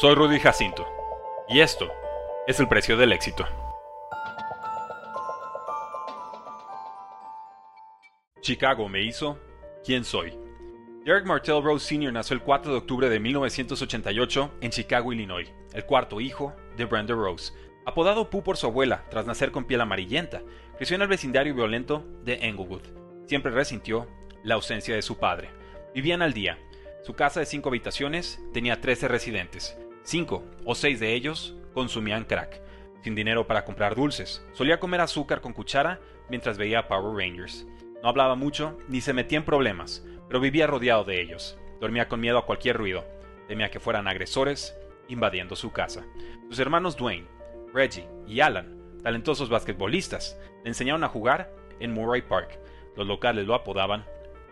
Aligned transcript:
Soy 0.00 0.14
Rudy 0.14 0.38
Jacinto, 0.38 0.86
y 1.46 1.60
esto 1.60 1.92
es 2.46 2.58
el 2.58 2.66
precio 2.68 2.96
del 2.96 3.12
éxito. 3.12 3.46
Chicago 8.40 8.88
me 8.88 9.02
hizo 9.02 9.38
quién 9.84 10.04
soy. 10.04 10.32
Derek 11.04 11.26
Martell 11.26 11.62
Rose 11.62 11.86
Sr. 11.86 12.14
nació 12.14 12.32
el 12.32 12.40
4 12.40 12.72
de 12.72 12.78
octubre 12.78 13.10
de 13.10 13.20
1988 13.20 14.52
en 14.62 14.70
Chicago, 14.70 15.12
Illinois, 15.12 15.52
el 15.74 15.84
cuarto 15.84 16.18
hijo 16.22 16.54
de 16.78 16.86
Brenda 16.86 17.14
Rose. 17.14 17.52
Apodado 17.84 18.30
Pooh 18.30 18.42
por 18.42 18.56
su 18.56 18.68
abuela 18.68 19.04
tras 19.10 19.26
nacer 19.26 19.50
con 19.50 19.66
piel 19.66 19.82
amarillenta, 19.82 20.40
creció 20.78 20.96
en 20.96 21.02
el 21.02 21.08
vecindario 21.08 21.54
violento 21.54 22.06
de 22.24 22.36
Englewood. 22.36 22.86
Siempre 23.26 23.52
resintió 23.52 24.08
la 24.44 24.54
ausencia 24.54 24.94
de 24.94 25.02
su 25.02 25.18
padre. 25.18 25.50
Vivían 25.94 26.22
al 26.22 26.32
día. 26.32 26.58
Su 27.04 27.12
casa 27.12 27.40
de 27.40 27.44
cinco 27.44 27.68
habitaciones 27.68 28.40
tenía 28.54 28.80
13 28.80 29.06
residentes. 29.06 29.76
Cinco 30.02 30.44
o 30.64 30.74
seis 30.74 31.00
de 31.00 31.14
ellos 31.14 31.54
consumían 31.74 32.24
crack. 32.24 32.60
Sin 33.02 33.14
dinero 33.14 33.46
para 33.46 33.64
comprar 33.64 33.94
dulces, 33.94 34.44
solía 34.52 34.80
comer 34.80 35.00
azúcar 35.00 35.40
con 35.40 35.52
cuchara 35.52 36.00
mientras 36.28 36.58
veía 36.58 36.88
Power 36.88 37.16
Rangers. 37.16 37.66
No 38.02 38.08
hablaba 38.08 38.34
mucho 38.34 38.78
ni 38.88 39.00
se 39.00 39.12
metía 39.12 39.38
en 39.38 39.44
problemas, 39.44 40.04
pero 40.28 40.40
vivía 40.40 40.66
rodeado 40.66 41.04
de 41.04 41.20
ellos. 41.20 41.58
Dormía 41.80 42.08
con 42.08 42.20
miedo 42.20 42.38
a 42.38 42.46
cualquier 42.46 42.76
ruido. 42.76 43.04
Temía 43.48 43.70
que 43.70 43.80
fueran 43.80 44.06
agresores 44.06 44.76
invadiendo 45.08 45.56
su 45.56 45.72
casa. 45.72 46.04
Sus 46.48 46.58
hermanos 46.58 46.96
Dwayne, 46.96 47.26
Reggie 47.72 48.06
y 48.26 48.40
Alan, 48.40 48.80
talentosos 49.02 49.48
basquetbolistas, 49.48 50.38
le 50.62 50.68
enseñaron 50.68 51.04
a 51.04 51.08
jugar 51.08 51.52
en 51.80 51.92
Murray 51.92 52.22
Park. 52.22 52.58
Los 52.96 53.06
locales 53.06 53.46
lo 53.46 53.54
apodaban 53.54 54.04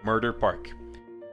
Murder 0.03 0.37
Park. 0.37 0.77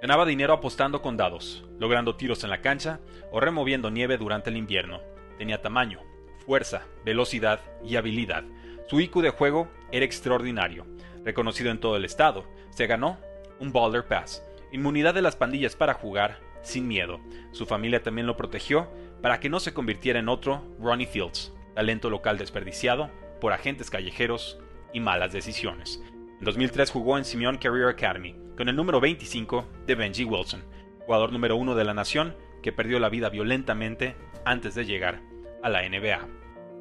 Ganaba 0.01 0.25
dinero 0.25 0.53
apostando 0.53 1.01
con 1.01 1.17
dados, 1.17 1.63
logrando 1.79 2.15
tiros 2.15 2.43
en 2.43 2.49
la 2.49 2.61
cancha 2.61 2.99
o 3.31 3.39
removiendo 3.39 3.89
nieve 3.89 4.17
durante 4.17 4.49
el 4.49 4.57
invierno. 4.57 5.01
Tenía 5.37 5.61
tamaño, 5.61 6.01
fuerza, 6.45 6.83
velocidad 7.03 7.61
y 7.83 7.95
habilidad. 7.95 8.43
Su 8.87 8.99
IQ 8.99 9.21
de 9.21 9.29
juego 9.29 9.69
era 9.91 10.05
extraordinario. 10.05 10.85
Reconocido 11.23 11.71
en 11.71 11.79
todo 11.79 11.95
el 11.95 12.05
estado, 12.05 12.45
se 12.69 12.87
ganó 12.87 13.17
un 13.59 13.71
Baller 13.71 14.05
Pass, 14.05 14.43
inmunidad 14.71 15.13
de 15.13 15.21
las 15.21 15.35
pandillas 15.35 15.75
para 15.75 15.93
jugar 15.93 16.39
sin 16.61 16.87
miedo. 16.87 17.19
Su 17.51 17.65
familia 17.65 18.03
también 18.03 18.27
lo 18.27 18.37
protegió 18.37 18.89
para 19.21 19.39
que 19.39 19.49
no 19.49 19.59
se 19.59 19.73
convirtiera 19.73 20.19
en 20.19 20.29
otro 20.29 20.63
Ronnie 20.79 21.07
Fields, 21.07 21.53
talento 21.73 22.09
local 22.09 22.37
desperdiciado 22.37 23.09
por 23.39 23.53
agentes 23.53 23.89
callejeros 23.89 24.59
y 24.93 24.99
malas 24.99 25.31
decisiones. 25.31 26.01
En 26.37 26.45
2003 26.45 26.91
jugó 26.91 27.17
en 27.17 27.25
Simeon 27.25 27.57
Career 27.57 27.87
Academy 27.87 28.44
con 28.57 28.69
el 28.69 28.75
número 28.75 28.99
25 28.99 29.65
de 29.85 29.95
Benji 29.95 30.23
Wilson, 30.23 30.63
jugador 31.05 31.31
número 31.31 31.55
uno 31.55 31.75
de 31.75 31.83
la 31.83 31.93
nación 31.93 32.35
que 32.63 32.71
perdió 32.71 32.99
la 32.99 33.09
vida 33.09 33.29
violentamente 33.29 34.15
antes 34.45 34.75
de 34.75 34.85
llegar 34.85 35.21
a 35.61 35.69
la 35.69 35.87
NBA. 35.87 36.27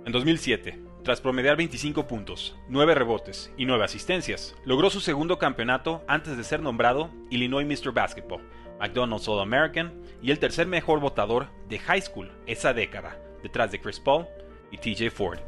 En 0.07 0.13
2007, 0.13 0.81
tras 1.03 1.21
promediar 1.21 1.57
25 1.57 2.07
puntos, 2.07 2.57
9 2.69 2.95
rebotes 2.95 3.53
y 3.57 3.67
9 3.67 3.85
asistencias, 3.85 4.57
logró 4.65 4.89
su 4.89 5.01
segundo 5.01 5.39
campeonato 5.39 6.03
antes 6.07 6.37
de 6.37 6.45
ser 6.45 6.61
nombrado 6.61 7.11
Illinois 7.31 7.67
Mr. 7.67 7.93
Basketball, 7.93 8.43
McDonald's 8.81 9.29
All 9.29 9.41
American 9.41 10.03
y 10.23 10.31
el 10.31 10.39
tercer 10.39 10.67
mejor 10.67 11.01
votador 11.01 11.49
de 11.69 11.79
high 11.79 12.01
school 12.01 12.31
esa 12.47 12.73
década, 12.73 13.19
detrás 13.43 13.73
de 13.73 13.81
Chris 13.81 14.01
Paul 14.01 14.27
y 14.71 14.79
TJ 14.79 15.11
Ford. 15.11 15.41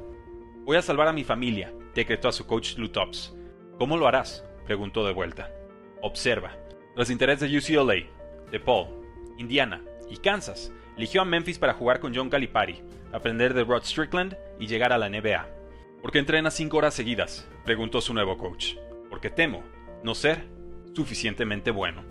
Voy 0.64 0.76
a 0.76 0.82
salvar 0.82 1.08
a 1.08 1.12
mi 1.12 1.24
familia, 1.24 1.72
decretó 1.94 2.28
a 2.28 2.32
su 2.32 2.46
coach 2.46 2.76
Lou 2.76 2.88
Tops. 2.88 3.34
¿Cómo 3.78 3.96
lo 3.96 4.06
harás? 4.08 4.44
preguntó 4.66 5.06
de 5.06 5.12
vuelta. 5.12 5.50
Observa. 6.02 6.56
Los 6.94 7.10
intereses 7.10 7.50
de 7.50 7.58
UCLA, 7.58 8.06
de 8.50 8.60
Paul, 8.60 8.88
Indiana 9.38 9.82
y 10.08 10.16
Kansas, 10.16 10.72
eligió 10.96 11.22
a 11.22 11.24
Memphis 11.24 11.58
para 11.58 11.74
jugar 11.74 12.00
con 12.00 12.14
John 12.14 12.30
Calipari, 12.30 12.82
aprender 13.12 13.54
de 13.54 13.64
Rod 13.64 13.84
Strickland 13.84 14.36
y 14.58 14.66
llegar 14.66 14.92
a 14.92 14.98
la 14.98 15.08
NBA. 15.08 15.46
¿Por 16.02 16.12
qué 16.12 16.18
entrena 16.18 16.50
cinco 16.50 16.78
horas 16.78 16.94
seguidas? 16.94 17.48
preguntó 17.64 18.00
su 18.00 18.14
nuevo 18.14 18.38
coach. 18.38 18.74
Porque 19.10 19.30
temo 19.30 19.62
no 20.02 20.14
ser 20.14 20.44
suficientemente 20.94 21.70
bueno. 21.70 22.04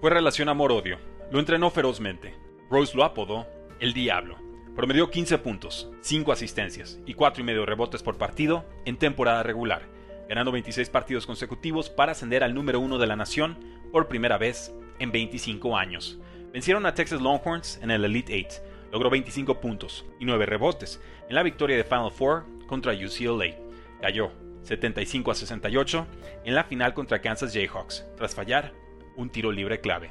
Fue 0.00 0.10
relación 0.10 0.48
amor-odio. 0.48 0.98
Lo 1.30 1.40
entrenó 1.40 1.70
ferozmente. 1.70 2.34
Rose 2.70 2.96
lo 2.96 3.04
apodó 3.04 3.46
el 3.80 3.92
Diablo. 3.92 4.36
Promedió 4.76 5.10
15 5.10 5.38
puntos, 5.38 5.90
5 6.02 6.30
asistencias 6.30 7.00
y 7.04 7.14
4 7.14 7.42
y 7.42 7.44
medio 7.44 7.66
rebotes 7.66 8.02
por 8.02 8.16
partido 8.16 8.64
en 8.84 8.96
temporada 8.96 9.42
regular, 9.42 9.82
ganando 10.28 10.52
26 10.52 10.90
partidos 10.90 11.26
consecutivos 11.26 11.88
para 11.88 12.12
ascender 12.12 12.44
al 12.44 12.54
número 12.54 12.80
1 12.80 12.98
de 12.98 13.06
la 13.06 13.16
nación 13.16 13.58
por 13.90 14.08
primera 14.08 14.38
vez 14.38 14.74
en 14.98 15.10
25 15.10 15.76
años. 15.76 16.18
Vencieron 16.52 16.86
a 16.86 16.94
Texas 16.94 17.20
Longhorns 17.20 17.78
en 17.82 17.90
el 17.90 18.04
Elite 18.04 18.46
8, 18.46 18.62
logró 18.92 19.10
25 19.10 19.60
puntos 19.60 20.04
y 20.20 20.24
9 20.24 20.46
rebotes 20.46 21.00
en 21.28 21.34
la 21.34 21.42
victoria 21.42 21.76
de 21.76 21.84
Final 21.84 22.10
Four 22.10 22.44
contra 22.66 22.92
UCLA. 22.92 23.56
Cayó 24.00 24.32
75 24.62 25.30
a 25.30 25.34
68 25.34 26.06
en 26.44 26.54
la 26.54 26.64
final 26.64 26.94
contra 26.94 27.20
Kansas 27.20 27.52
Jayhawks, 27.52 28.06
tras 28.16 28.34
fallar 28.34 28.72
un 29.16 29.30
tiro 29.30 29.50
libre 29.50 29.80
clave. 29.80 30.10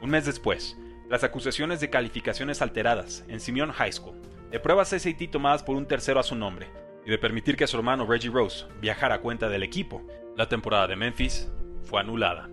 Un 0.00 0.10
mes 0.10 0.24
después, 0.24 0.76
las 1.08 1.24
acusaciones 1.24 1.80
de 1.80 1.90
calificaciones 1.90 2.62
alteradas 2.62 3.24
en 3.28 3.40
Simeon 3.40 3.72
High 3.72 3.92
School, 3.92 4.16
de 4.50 4.60
pruebas 4.60 4.88
SAT 4.88 5.30
tomadas 5.30 5.62
por 5.62 5.76
un 5.76 5.86
tercero 5.86 6.20
a 6.20 6.22
su 6.22 6.34
nombre, 6.34 6.68
y 7.08 7.10
de 7.10 7.16
permitir 7.16 7.56
que 7.56 7.66
su 7.66 7.78
hermano 7.78 8.04
Reggie 8.04 8.28
Rose 8.28 8.66
viajara 8.82 9.14
a 9.14 9.20
cuenta 9.22 9.48
del 9.48 9.62
equipo, 9.62 10.02
la 10.36 10.46
temporada 10.46 10.86
de 10.86 10.94
Memphis 10.94 11.50
fue 11.84 12.02
anulada. 12.02 12.50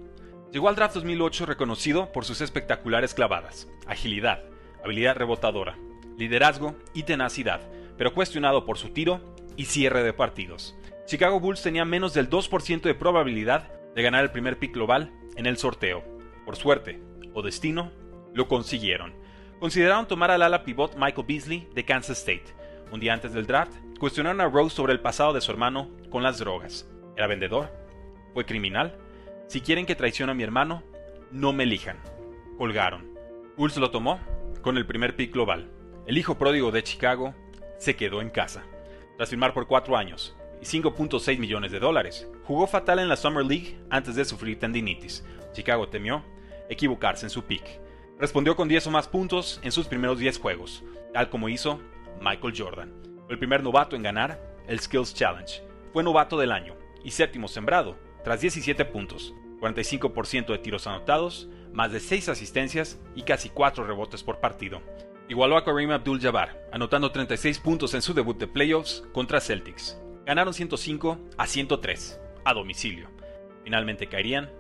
Llegó 0.49 0.69
al 0.69 0.77
draft 0.77 0.95
2008 0.95 1.45
reconocido 1.45 2.09
por 2.13 2.23
sus 2.23 2.39
espectaculares 2.39 3.13
clavadas, 3.13 3.67
agilidad, 3.85 4.45
habilidad 4.81 5.17
rebotadora, 5.17 5.77
liderazgo 6.17 6.73
y 6.93 7.03
tenacidad, 7.03 7.59
pero 7.97 8.13
cuestionado 8.13 8.66
por 8.66 8.77
su 8.77 8.91
tiro 8.91 9.19
y 9.57 9.66
cierre 9.66 10.03
de 10.03 10.13
partidos. 10.13 10.73
Chicago 11.05 11.41
Bulls 11.41 11.61
tenía 11.61 11.83
menos 11.83 12.13
del 12.13 12.29
2% 12.29 12.79
de 12.79 12.95
probabilidad 12.95 13.67
de 13.93 14.03
ganar 14.03 14.23
el 14.23 14.31
primer 14.31 14.57
pick 14.57 14.73
global 14.73 15.11
en 15.35 15.47
el 15.47 15.57
sorteo. 15.57 16.01
Por 16.45 16.55
suerte 16.55 17.01
o 17.33 17.41
destino, 17.41 17.91
lo 18.33 18.47
consiguieron. 18.47 19.16
Consideraron 19.59 20.07
tomar 20.07 20.31
al 20.31 20.43
ala 20.43 20.63
pivot 20.63 20.95
Michael 20.95 21.27
Beasley 21.27 21.67
de 21.75 21.83
Kansas 21.83 22.19
State. 22.19 22.64
Un 22.91 23.00
día 23.00 23.13
antes 23.13 23.34
del 23.34 23.47
draft, 23.47 23.73
cuestionaron 24.00 24.41
a 24.41 24.47
Rose 24.47 24.75
sobre 24.75 24.94
el 24.94 25.00
pasado 25.00 25.34
de 25.34 25.41
su 25.41 25.51
hermano 25.51 25.90
con 26.09 26.23
las 26.23 26.40
drogas. 26.40 26.88
¿Era 27.16 27.28
vendedor? 27.28 27.72
¿Fue 28.34 28.46
criminal? 28.46 28.97
Si 29.47 29.62
quieren 29.62 29.85
que 29.85 29.96
traicione 29.96 30.31
a 30.31 30.35
mi 30.35 30.44
hermano, 30.44 30.84
no 31.31 31.53
me 31.53 31.63
elijan. 31.63 31.97
Colgaron. 32.57 33.13
Bulls 33.57 33.78
lo 33.78 33.91
tomó 33.91 34.19
con 34.62 34.78
el 34.78 34.85
primer 34.85 35.16
pick 35.16 35.34
global. 35.34 35.69
El 36.06 36.18
hijo 36.18 36.38
pródigo 36.38 36.72
de 36.72 36.84
Chicago 36.84 37.34
se 37.78 37.96
quedó 37.96 38.22
en 38.22 38.29
casa. 38.29 38.63
Tras 39.17 39.29
firmar 39.29 39.53
por 39.53 39.67
cuatro 39.67 39.97
años 39.97 40.35
y 40.62 40.66
5.6 40.66 41.40
millones 41.40 41.72
de 41.72 41.79
dólares, 41.79 42.28
jugó 42.44 42.67
fatal 42.67 43.00
en 43.00 43.09
la 43.09 43.16
Summer 43.16 43.46
League 43.46 43.78
antes 43.90 44.16
de 44.16 44.25
sufrir 44.25 44.59
tendinitis. 44.59 45.25
Chicago 45.53 45.88
temió 45.88 46.23
equivocarse 46.69 47.25
en 47.25 47.29
su 47.29 47.44
pick. 47.44 47.63
Respondió 48.19 48.56
con 48.56 48.67
10 48.67 48.88
o 48.88 48.91
más 48.91 49.07
puntos 49.07 49.59
en 49.63 49.72
sus 49.72 49.88
primeros 49.88 50.19
10 50.19 50.40
juegos, 50.40 50.84
tal 51.13 51.29
como 51.29 51.50
hizo 51.50 51.79
Michael 52.21 52.53
Jordan. 52.57 52.93
Fue 53.25 53.33
el 53.33 53.39
primer 53.39 53.63
novato 53.63 53.95
en 53.95 54.03
ganar 54.03 54.39
el 54.67 54.79
Skills 54.79 55.13
Challenge. 55.13 55.61
Fue 55.93 56.03
novato 56.03 56.37
del 56.37 56.51
año 56.51 56.75
y 57.03 57.11
séptimo 57.11 57.47
sembrado, 57.47 57.97
tras 58.23 58.41
17 58.41 58.85
puntos, 58.85 59.33
45% 59.59 60.47
de 60.47 60.57
tiros 60.57 60.87
anotados, 60.87 61.47
más 61.71 61.91
de 61.91 61.99
6 61.99 62.29
asistencias 62.29 62.99
y 63.15 63.23
casi 63.23 63.49
4 63.49 63.85
rebotes 63.85 64.23
por 64.23 64.39
partido. 64.39 64.81
Igualó 65.27 65.57
a 65.57 65.65
Kareem 65.65 65.91
Abdul-Jabbar, 65.91 66.67
anotando 66.71 67.11
36 67.11 67.59
puntos 67.59 67.93
en 67.93 68.01
su 68.01 68.13
debut 68.13 68.37
de 68.37 68.47
playoffs 68.47 69.03
contra 69.11 69.41
Celtics. 69.41 69.99
Ganaron 70.25 70.53
105 70.53 71.19
a 71.37 71.47
103, 71.47 72.19
a 72.43 72.53
domicilio. 72.53 73.09
Finalmente 73.63 74.07
caerían 74.07 74.51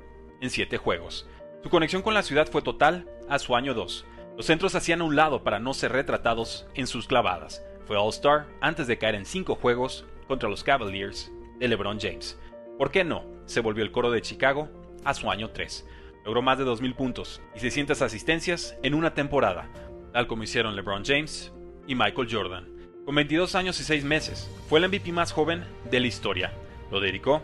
en 0.41 0.49
7 0.49 0.77
juegos. 0.77 1.27
Su 1.63 1.69
conexión 1.69 2.01
con 2.01 2.13
la 2.13 2.23
ciudad 2.23 2.47
fue 2.51 2.61
total 2.61 3.07
a 3.29 3.39
su 3.39 3.55
año 3.55 3.73
2. 3.73 4.05
Los 4.37 4.47
centros 4.47 4.75
hacían 4.75 4.99
a 4.99 5.05
un 5.05 5.15
lado 5.15 5.43
para 5.43 5.59
no 5.59 5.73
ser 5.73 5.93
retratados 5.93 6.67
en 6.75 6.87
sus 6.87 7.07
clavadas. 7.07 7.63
Fue 7.85 7.95
All-Star 7.95 8.47
antes 8.59 8.85
de 8.85 8.97
caer 8.97 9.15
en 9.15 9.25
5 9.25 9.55
juegos 9.55 10.05
contra 10.27 10.49
los 10.49 10.63
Cavaliers 10.63 11.31
de 11.57 11.69
LeBron 11.69 11.99
James. 12.01 12.37
¿Por 12.77 12.91
qué 12.91 13.05
no? 13.05 13.23
Se 13.45 13.61
volvió 13.61 13.83
el 13.83 13.93
coro 13.93 14.11
de 14.11 14.21
Chicago 14.21 14.69
a 15.05 15.13
su 15.13 15.31
año 15.31 15.51
3. 15.51 15.87
Logró 16.25 16.41
más 16.41 16.57
de 16.57 16.65
2.000 16.65 16.95
puntos 16.95 17.41
y 17.55 17.59
600 17.59 18.01
asistencias 18.01 18.75
en 18.83 18.93
una 18.93 19.13
temporada, 19.13 19.69
tal 20.11 20.27
como 20.27 20.43
hicieron 20.43 20.75
LeBron 20.75 21.05
James 21.05 21.53
y 21.87 21.95
Michael 21.95 22.27
Jordan. 22.29 22.67
Con 23.05 23.15
22 23.15 23.55
años 23.55 23.79
y 23.79 23.83
6 23.83 24.03
meses, 24.03 24.49
fue 24.67 24.79
el 24.79 24.89
MVP 24.89 25.13
más 25.13 25.31
joven 25.31 25.63
de 25.89 25.99
la 26.01 26.07
historia. 26.07 26.51
Lo 26.91 26.99
dedicó 26.99 27.41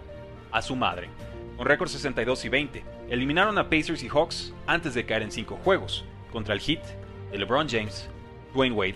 a 0.51 0.61
su 0.61 0.75
madre. 0.75 1.07
Con 1.55 1.67
récord 1.67 1.87
62 1.87 2.43
y 2.43 2.49
20, 2.49 2.83
eliminaron 3.09 3.57
a 3.59 3.69
Pacers 3.69 4.03
y 4.03 4.09
Hawks 4.09 4.53
antes 4.65 4.93
de 4.93 5.05
caer 5.05 5.21
en 5.21 5.31
5 5.31 5.57
juegos, 5.63 6.03
contra 6.31 6.53
el 6.53 6.61
Heat 6.61 6.83
de 7.31 7.37
LeBron 7.37 7.67
James, 7.69 8.09
Dwayne 8.53 8.75
Wade 8.75 8.95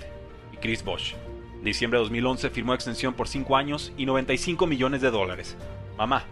y 0.51 0.57
Chris 0.57 0.83
Bosh. 0.83 1.13
En 1.53 1.63
diciembre 1.63 1.99
de 1.99 2.03
2011 2.03 2.49
firmó 2.49 2.73
extensión 2.73 3.13
por 3.13 3.27
5 3.27 3.55
años 3.55 3.91
y 3.97 4.05
95 4.05 4.67
millones 4.67 5.01
de 5.01 5.11
dólares. 5.11 5.55
Mamá, 5.97 6.25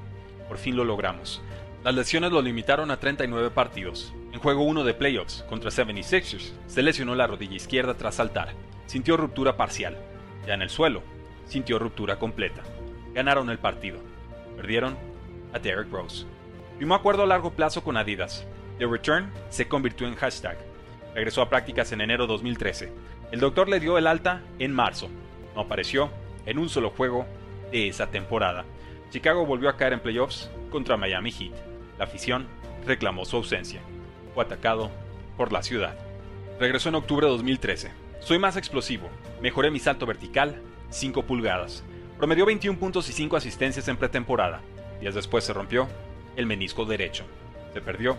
por 0.48 0.58
fin 0.58 0.76
lo 0.76 0.84
logramos. 0.84 1.42
Las 1.84 1.96
lesiones 1.96 2.32
lo 2.32 2.42
limitaron 2.42 2.92
a 2.92 3.00
39 3.00 3.50
partidos. 3.52 4.14
En 4.32 4.40
juego 4.40 4.64
1 4.64 4.84
de 4.84 4.94
playoffs 4.94 5.44
contra 5.50 5.70
76ers, 5.70 6.54
se 6.68 6.82
lesionó 6.82 7.14
la 7.14 7.28
rodilla 7.28 7.56
izquierda 7.56 7.96
tras 7.96 8.16
saltar. 8.16 8.54
sintió 8.86 9.18
ruptura 9.18 9.58
parcial. 9.58 9.98
Ya 10.46 10.54
en 10.54 10.62
el 10.62 10.70
suelo, 10.70 11.02
sintió 11.46 11.80
ruptura 11.80 12.20
completa. 12.20 12.62
Ganaron 13.14 13.50
el 13.50 13.60
partido. 13.60 14.00
Perdieron 14.56 14.98
a 15.54 15.60
Derek 15.60 15.92
Rose. 15.92 16.26
Firmó 16.78 16.96
acuerdo 16.96 17.24
a 17.24 17.28
largo 17.28 17.52
plazo 17.52 17.84
con 17.84 17.98
Adidas. 17.98 18.46
The 18.78 18.88
Return 18.88 19.32
se 19.50 19.68
convirtió 19.68 20.08
en 20.08 20.16
hashtag. 20.16 20.58
Regresó 21.14 21.42
a 21.42 21.50
prácticas 21.50 21.92
en 21.92 22.02
enero 22.02 22.28
2013. 22.28 22.92
El 23.32 23.40
doctor 23.40 23.70
le 23.70 23.80
dio 23.80 23.98
el 23.98 24.08
alta 24.08 24.42
en 24.60 24.74
marzo. 24.74 25.10
No 25.56 25.62
apareció 25.62 26.10
en 26.46 26.58
un 26.58 26.70
solo 26.70 26.90
juego 26.90 27.26
de 27.72 27.88
esa 27.88 28.08
temporada. 28.08 28.66
Chicago 29.12 29.46
volvió 29.46 29.70
a 29.70 29.78
caer 29.78 29.94
en 29.94 30.00
playoffs 30.00 30.50
contra 30.72 30.98
Miami 30.98 31.32
Heat. 31.32 31.54
La 32.00 32.06
afición 32.06 32.48
reclamó 32.86 33.26
su 33.26 33.38
ausencia. 33.38 33.82
Fue 34.34 34.44
atacado 34.44 34.90
por 35.38 35.52
la 35.52 35.62
ciudad. 35.62 35.96
Regresó 36.60 36.90
en 36.90 36.96
octubre 36.96 37.28
de 37.28 37.32
2013. 37.34 37.92
Soy 38.20 38.40
más 38.40 38.58
explosivo. 38.58 39.10
Mejoré 39.42 39.70
mi 39.70 39.80
salto 39.80 40.06
vertical 40.06 40.62
5 40.90 41.24
pulgadas. 41.24 41.84
Promedió 42.18 42.46
21 42.46 42.80
puntos 42.80 43.10
y 43.10 43.14
5 43.14 43.36
asistencias 43.38 43.88
en 43.88 43.98
pretemporada. 43.98 44.62
Días 45.00 45.16
después 45.16 45.44
se 45.44 45.54
rompió 45.54 45.88
el 46.36 46.46
menisco 46.46 46.86
derecho. 46.86 47.26
Se 47.74 47.82
perdió 47.82 48.18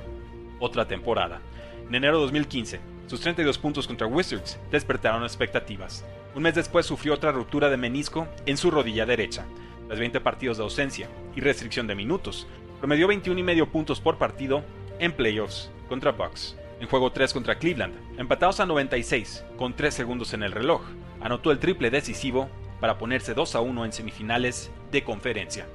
otra 0.61 0.87
temporada. 0.87 1.41
En 1.89 1.95
enero 1.95 2.17
de 2.17 2.23
2015, 2.25 2.81
sus 3.07 3.21
32 3.21 3.59
puntos 3.59 3.87
contra 3.87 4.07
Wizards 4.07 4.59
despertaron 4.71 5.23
expectativas. 5.23 6.05
Un 6.35 6.43
mes 6.43 6.55
después 6.55 6.87
sufrió 6.87 7.15
otra 7.15 7.33
ruptura 7.33 7.69
de 7.69 7.77
menisco 7.77 8.27
en 8.47 8.57
su 8.57 8.71
rodilla 8.71 9.07
derecha. 9.07 9.45
Tras 9.87 9.99
20 9.99 10.21
partidos 10.21 10.57
de 10.57 10.65
ausencia 10.65 11.09
y 11.37 11.41
restricción 11.41 11.87
de 11.87 11.95
minutos, 11.95 12.47
promedió 12.81 13.07
21 13.07 13.39
y 13.39 13.43
medio 13.43 13.69
puntos 13.71 14.01
por 14.01 14.17
partido 14.17 14.65
en 14.99 15.13
playoffs 15.13 15.71
contra 15.89 16.13
Bucks. 16.13 16.57
En 16.81 16.89
juego 16.89 17.13
3 17.13 17.33
contra 17.33 17.59
Cleveland, 17.59 17.95
empatados 18.19 18.61
a 18.61 18.67
96 18.67 19.45
con 19.57 19.75
3 19.75 19.95
segundos 19.95 20.33
en 20.33 20.43
el 20.43 20.53
reloj, 20.53 20.83
anotó 21.21 21.53
el 21.53 21.59
triple 21.59 21.91
decisivo 21.91 22.49
para 22.81 22.99
ponerse 22.99 23.35
2 23.35 23.55
a 23.55 23.61
1 23.61 23.85
en 23.85 23.93
semifinales 23.93 24.71
de 24.91 25.05
conferencia. 25.05 25.67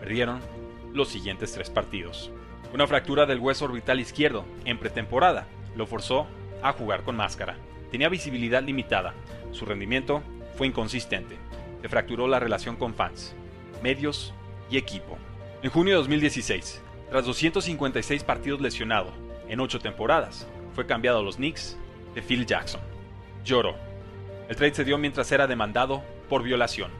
Perdieron 0.00 0.40
los 0.94 1.08
siguientes 1.08 1.52
tres 1.52 1.70
partidos. 1.70 2.30
Una 2.72 2.86
fractura 2.86 3.24
del 3.24 3.38
hueso 3.38 3.66
orbital 3.66 4.00
izquierdo 4.00 4.44
en 4.64 4.78
pretemporada 4.78 5.46
lo 5.78 5.86
forzó 5.86 6.26
a 6.60 6.72
jugar 6.72 7.04
con 7.04 7.16
máscara. 7.16 7.56
Tenía 7.90 8.10
visibilidad 8.10 8.62
limitada, 8.62 9.14
su 9.52 9.64
rendimiento 9.64 10.22
fue 10.56 10.66
inconsistente, 10.66 11.36
se 11.80 11.88
fracturó 11.88 12.28
la 12.28 12.40
relación 12.40 12.76
con 12.76 12.92
fans, 12.94 13.34
medios 13.82 14.34
y 14.70 14.76
equipo. 14.76 15.16
En 15.62 15.70
junio 15.70 15.94
de 15.94 15.98
2016, 15.98 16.82
tras 17.10 17.24
256 17.24 18.24
partidos 18.24 18.60
lesionado 18.60 19.12
en 19.48 19.60
8 19.60 19.78
temporadas, 19.78 20.46
fue 20.74 20.84
cambiado 20.84 21.20
a 21.20 21.22
los 21.22 21.36
Knicks 21.36 21.78
de 22.14 22.22
Phil 22.22 22.44
Jackson. 22.44 22.80
Lloró. 23.44 23.74
El 24.48 24.56
trade 24.56 24.74
se 24.74 24.84
dio 24.84 24.98
mientras 24.98 25.30
era 25.30 25.46
demandado 25.46 26.02
por 26.28 26.42
violación. 26.42 26.90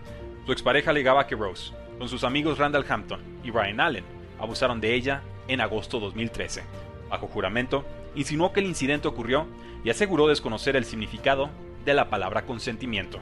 Su 0.47 0.53
expareja 0.53 0.91
alegaba 0.91 1.27
que 1.27 1.35
Rose, 1.35 1.73
con 1.99 2.09
sus 2.09 2.25
amigos 2.25 2.59
Randall 2.59 2.87
Hampton 2.89 3.21
y 3.43 3.51
Ryan 3.51 3.81
Allen, 3.81 4.05
abusaron 4.39 4.81
de 4.81 4.95
ella 4.95 5.23
en 5.49 5.61
agosto 5.61 5.99
de 5.99 6.07
2013. 6.07 6.63
Bajo 7.11 7.27
juramento, 7.27 7.85
insinuó 8.15 8.53
que 8.53 8.61
el 8.61 8.67
incidente 8.67 9.09
ocurrió 9.09 9.47
y 9.85 9.91
aseguró 9.91 10.27
desconocer 10.27 10.77
el 10.77 10.85
significado 10.85 11.51
de 11.85 11.95
la 11.95 12.11
palabra 12.11 12.43
consentimiento. 12.47 13.19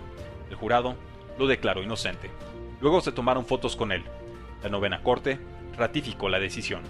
El 0.50 0.56
jurado 0.56 0.96
lo 1.38 1.46
declaró 1.46 1.82
inocente. 1.82 2.30
Luego 2.80 3.00
se 3.00 3.12
tomaron 3.12 3.46
fotos 3.46 3.76
con 3.76 3.92
él. 3.92 4.04
La 4.62 4.68
novena 4.68 5.02
corte 5.02 5.38
ratificó 5.76 6.28
la 6.28 6.38
decisión. 6.38 6.82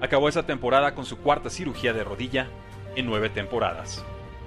Acabó 0.00 0.28
esa 0.28 0.46
temporada 0.46 0.94
con 0.94 1.06
su 1.06 1.18
cuarta 1.18 1.50
cirugía 1.50 1.92
de 1.92 2.04
rodilla 2.04 2.48
en 2.96 3.06
nueve 3.06 3.30
temporadas. 3.30 4.04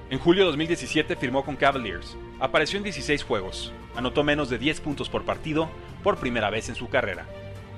En 0.10 0.20
julio 0.20 0.44
de 0.44 0.52
2017 0.52 1.16
firmó 1.16 1.44
con 1.44 1.56
Cavaliers. 1.56 2.16
Apareció 2.40 2.78
en 2.78 2.84
16 2.84 3.24
juegos. 3.24 3.74
Anotó 3.96 4.24
menos 4.24 4.50
de 4.50 4.58
10 4.58 4.82
puntos 4.82 5.10
por 5.10 5.24
partido 5.24 5.70
por 6.04 6.18
primera 6.18 6.50
vez 6.50 6.70
en 6.70 6.76
su 6.76 6.88
carrera. 6.88 7.26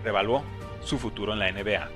Revaluó 0.03 0.43
su 0.83 0.97
futuro 0.97 1.33
en 1.33 1.39
la 1.39 1.51
NBA. 1.51 1.89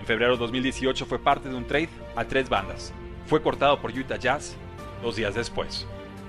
En 0.00 0.06
febrero 0.06 0.32
de 0.32 0.38
2018 0.38 1.06
fue 1.06 1.18
parte 1.18 1.48
de 1.48 1.54
un 1.54 1.66
trade 1.66 1.88
a 2.20 2.28
tres 2.28 2.50
bandas. 2.50 2.92
Fue 3.26 3.42
cortado 3.42 3.80
por 3.80 3.90
Utah 3.90 4.16
Jazz 4.16 4.54
dos 5.02 5.16
días 5.16 5.34
después. 5.34 5.86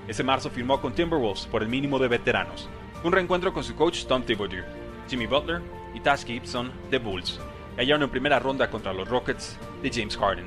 Ese 0.08 0.24
marzo 0.24 0.48
firmó 0.48 0.80
con 0.80 0.94
Timberwolves 0.94 1.46
por 1.46 1.62
el 1.62 1.68
mínimo 1.68 1.98
de 1.98 2.08
veteranos. 2.08 2.68
Un 3.04 3.12
reencuentro 3.12 3.52
con 3.52 3.62
su 3.62 3.76
coach 3.76 4.06
Tom 4.06 4.22
Thibodeau, 4.22 4.64
Jimmy 5.08 5.26
Butler 5.26 5.60
y 5.94 6.00
Tash 6.00 6.24
Gibson 6.24 6.72
de 6.90 6.98
Bulls. 6.98 7.38
Cayeron 7.76 8.02
en 8.02 8.10
primera 8.10 8.38
ronda 8.38 8.70
contra 8.70 8.94
los 8.94 9.06
Rockets 9.08 9.58
de 9.82 9.90
James 9.90 10.16
Harden. 10.16 10.46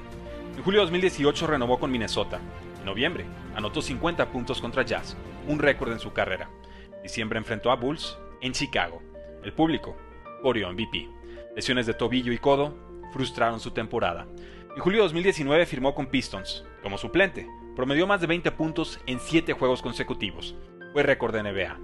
En 0.58 0.64
julio 0.64 0.80
de 0.80 0.86
2018 0.86 1.46
renovó 1.46 1.80
con 1.80 1.92
Minnesota. 1.92 2.40
En 2.80 2.86
noviembre 2.86 3.26
anotó 3.56 3.82
50 3.82 4.32
puntos 4.32 4.60
contra 4.60 4.84
Jazz, 4.84 5.16
un 5.48 5.60
récord 5.60 5.92
en 5.92 6.00
su 6.00 6.12
carrera. 6.12 6.50
En 6.92 7.04
diciembre 7.04 7.38
enfrentó 7.38 7.70
a 7.70 7.76
Bulls 7.76 8.18
en 8.42 8.52
Chicago. 8.52 9.02
El 9.44 9.54
público 9.54 9.96
corrió 10.42 10.72
MVP. 10.72 11.08
Lesiones 11.56 11.86
de 11.86 11.94
tobillo 11.94 12.34
y 12.34 12.40
codo 12.40 12.76
frustraron 13.14 13.60
su 13.60 13.72
temporada. 13.72 14.26
En 14.76 14.82
julio 14.82 15.00
de 15.00 15.04
2019 15.04 15.66
firmó 15.66 15.96
con 15.96 16.08
Pistons 16.08 16.66
como 16.84 16.98
suplente. 16.98 17.48
Promedió 17.78 18.08
más 18.08 18.20
de 18.20 18.28
20 18.28 18.52
puntos 18.52 19.00
en 19.08 19.22
7 19.22 19.54
juegos 19.54 19.82
consecutivos. 19.82 20.54
Fue 20.92 21.02
récord 21.02 21.34
de 21.34 21.44
NBA. 21.44 21.78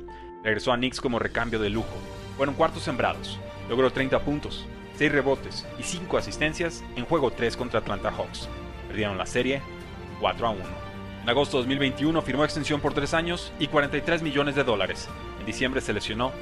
Regresó 0.43 0.73
a 0.73 0.75
Knicks 0.75 0.99
como 0.99 1.17
recambio 1.17 1.57
de 1.59 1.69
lujo. 1.69 1.87
Fueron 2.35 2.53
cuartos 2.53 2.83
sembrados. 2.83 3.39
Logró 3.69 3.91
30 3.91 4.19
puntos, 4.25 4.67
6 4.97 5.09
rebotes 5.09 5.65
y 5.79 5.83
5 5.83 6.17
asistencias 6.17 6.83
en 6.97 7.05
juego 7.05 7.31
3 7.31 7.55
contra 7.55 7.79
Atlanta 7.79 8.11
Hawks. 8.11 8.49
Perdieron 8.89 9.17
la 9.17 9.25
serie 9.25 9.61
4 10.19 10.47
a 10.47 10.49
1. 10.49 10.61
En 11.23 11.29
agosto 11.29 11.57
de 11.57 11.63
2021 11.63 12.21
firmó 12.21 12.43
extensión 12.43 12.81
por 12.81 12.93
3 12.93 13.13
años 13.13 13.53
y 13.57 13.67
43 13.67 14.21
millones 14.21 14.55
de 14.55 14.65
dólares. 14.65 15.07
En 15.39 15.45
diciembre 15.45 15.79
se 15.79 15.93
lesionó 15.93 16.33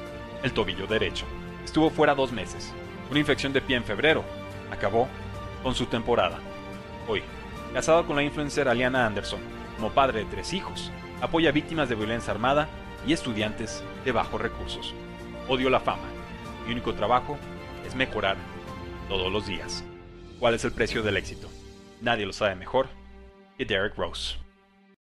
el 0.42 0.52
tobillo 0.52 0.88
derecho. 0.88 1.26
Estuvo 1.64 1.90
fuera 1.90 2.16
dos 2.16 2.32
meses. 2.32 2.72
Una 3.08 3.20
infección 3.20 3.52
de 3.52 3.60
pie 3.60 3.76
en 3.76 3.84
febrero. 3.84 4.24
Acabó 4.72 5.08
con 5.62 5.74
su 5.74 5.86
temporada. 5.86 6.38
Hoy, 7.08 7.22
casado 7.72 8.06
con 8.06 8.16
la 8.16 8.22
influencer 8.22 8.68
Aliana 8.68 9.06
Anderson, 9.06 9.40
como 9.76 9.90
padre 9.90 10.20
de 10.20 10.30
tres 10.30 10.52
hijos, 10.52 10.90
apoya 11.20 11.52
víctimas 11.52 11.88
de 11.88 11.94
violencia 11.94 12.32
armada 12.32 12.68
y 13.06 13.12
estudiantes 13.12 13.82
de 14.04 14.12
bajos 14.12 14.40
recursos. 14.40 14.94
Odio 15.48 15.70
la 15.70 15.80
fama. 15.80 16.08
Mi 16.66 16.72
único 16.72 16.94
trabajo 16.94 17.38
es 17.86 17.94
mejorar 17.94 18.36
todos 19.08 19.32
los 19.32 19.46
días. 19.46 19.84
¿Cuál 20.38 20.54
es 20.54 20.64
el 20.64 20.72
precio 20.72 21.02
del 21.02 21.16
éxito? 21.16 21.48
Nadie 22.00 22.26
lo 22.26 22.32
sabe 22.32 22.54
mejor 22.54 22.88
que 23.58 23.64
Derek 23.64 23.96
Rose. 23.96 24.36